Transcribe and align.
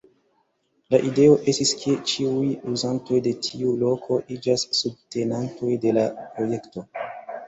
La 0.93 0.99
ideo 1.07 1.33
estis 1.51 1.73
ke 1.81 1.91
ĉiuj 2.11 2.47
uzantoj 2.71 3.19
de 3.27 3.33
tiu 3.47 3.73
loko 3.83 4.17
iĝas 4.37 4.63
subtenantoj 4.79 5.71
de 5.85 5.93
la 5.99 6.07
projekto. 6.39 6.85